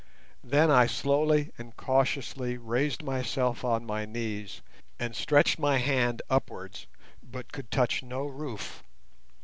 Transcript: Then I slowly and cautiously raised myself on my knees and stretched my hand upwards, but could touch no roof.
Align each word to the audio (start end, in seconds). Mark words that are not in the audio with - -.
Then 0.43 0.71
I 0.71 0.87
slowly 0.87 1.51
and 1.59 1.77
cautiously 1.77 2.57
raised 2.57 3.03
myself 3.03 3.63
on 3.63 3.85
my 3.85 4.03
knees 4.03 4.61
and 4.99 5.15
stretched 5.15 5.59
my 5.59 5.77
hand 5.77 6.23
upwards, 6.27 6.87
but 7.21 7.53
could 7.53 7.69
touch 7.69 8.01
no 8.01 8.25
roof. 8.25 8.81